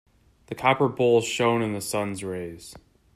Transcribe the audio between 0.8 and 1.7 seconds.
bowl shone